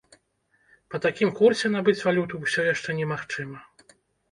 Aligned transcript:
Па 0.93 0.99
такім 1.05 1.29
курсе 1.41 1.67
набыць 1.75 1.97
валюту 2.09 2.43
ўсё 2.47 2.67
яшчэ 2.73 2.99
немагчыма. 3.03 3.65